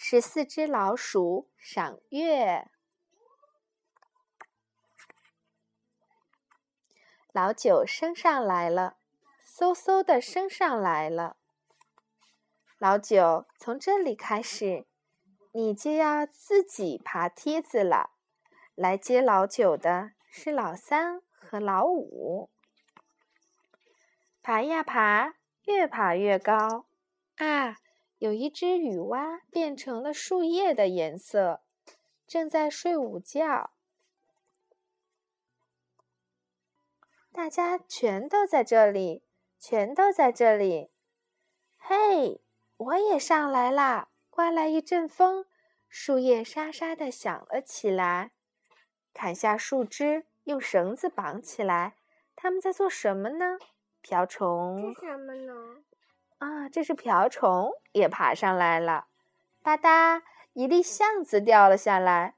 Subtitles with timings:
[0.00, 2.70] 十四只老鼠赏月。
[7.32, 8.98] 老九升上来了，
[9.44, 11.36] 嗖嗖的升上来了。
[12.78, 14.86] 老九，从这里开始，
[15.52, 18.12] 你就要自己爬梯子了。
[18.76, 22.50] 来接老九的是老三和老五。
[24.42, 26.86] 爬呀爬，越爬越高。
[27.38, 27.76] 啊，
[28.18, 31.62] 有一只雨蛙变成了树叶的颜色，
[32.26, 33.70] 正在睡午觉。
[37.32, 39.22] 大家全都在这里，
[39.58, 40.90] 全都在这里。
[41.76, 42.42] 嘿，
[42.76, 44.10] 我也上来啦！
[44.28, 45.46] 刮来一阵风，
[45.88, 48.32] 树叶沙沙的响了起来。
[49.14, 51.94] 砍下树枝，用绳子绑起来。
[52.34, 53.58] 他们在做什么呢？
[54.00, 54.92] 瓢虫？
[54.94, 55.84] 是什么呢？
[56.38, 59.06] 啊，这是瓢虫也爬上来了。
[59.62, 62.34] 吧嗒，一粒橡子掉了下来。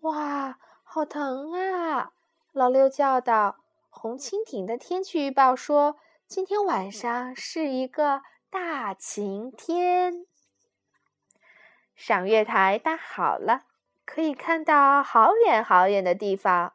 [0.00, 2.12] 哇，好疼啊！
[2.52, 3.56] 老六叫道。
[3.88, 10.26] 红蜻蜓的天气预报说，今天晚上是一个大晴天。
[11.94, 13.62] 赏月台搭好了，
[14.04, 16.72] 可以看到好远好远的地方。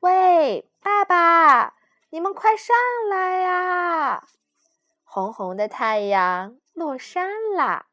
[0.00, 1.74] 喂，爸爸，
[2.10, 2.76] 你们快上
[3.08, 4.22] 来呀！
[5.12, 7.86] 红红的太阳落山了，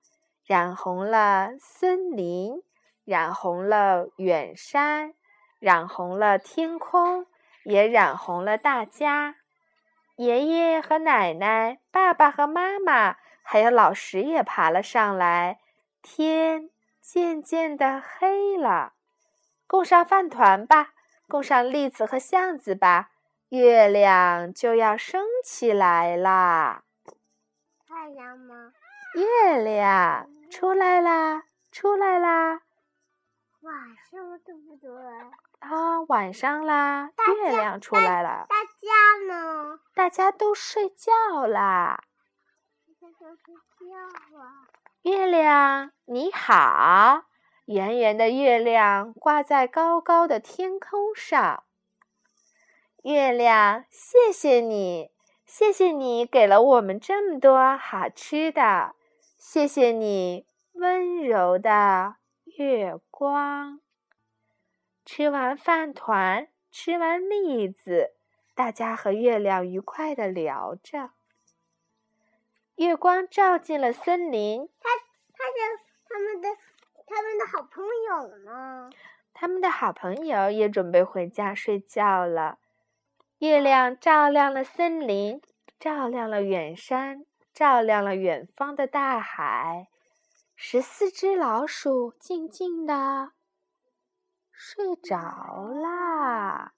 [0.45, 2.61] 染红了森林，
[3.05, 5.15] 染红了远山，
[5.57, 7.25] 染红了天空。
[7.63, 9.37] 也染红了大家，
[10.17, 15.59] 爷爷和奶奶、爸爸和妈妈，还有老师也爬了上来。
[16.03, 16.69] 天
[17.01, 18.93] 渐渐的黑了，
[19.65, 20.93] 供上饭团吧，
[21.27, 23.09] 供上栗子和橡子吧，
[23.49, 26.83] 月亮就要升起来啦。
[27.87, 28.73] 太阳吗？
[29.15, 32.61] 月亮出来啦，出来啦。
[33.61, 33.73] 晚
[34.11, 34.91] 上对不对？
[35.59, 37.11] 啊，晚上啦，
[37.41, 38.45] 月亮出来了。
[38.49, 39.79] 大家呢？
[39.95, 42.03] 大家都睡觉啦。
[43.01, 44.67] 大家都睡觉啊。
[45.03, 47.23] 月亮你好，
[47.65, 51.63] 圆圆的月亮挂在高高的天空上。
[53.03, 55.11] 月亮，谢谢你，
[55.47, 58.95] 谢谢你给了我们这么多好吃的，
[59.37, 62.17] 谢谢你温柔的
[62.57, 63.79] 月光。
[65.05, 68.11] 吃完饭团，吃完栗子，
[68.53, 71.11] 大家和月亮愉快的聊着。
[72.75, 74.69] 月光照进了森林。
[74.81, 74.89] 他、
[75.33, 76.49] 他的、他们的、
[77.07, 78.89] 他们的好朋友呢？
[79.33, 82.59] 他们的好朋友也准备回家睡觉了。
[83.39, 85.39] 月亮照亮了森林，
[85.79, 89.89] 照亮了远山，照亮了远方的大海。
[90.55, 93.33] 十四只老鼠静静的。
[94.51, 95.17] 睡着
[95.67, 96.73] 啦！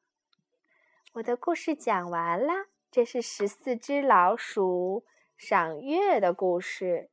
[1.13, 2.65] 我的故事讲完啦。
[2.91, 5.05] 这是十四只老鼠
[5.37, 7.09] 赏月的故事。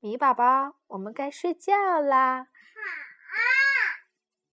[0.00, 2.48] 米宝宝，我们该睡觉啦。